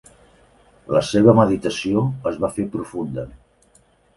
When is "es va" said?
2.33-2.53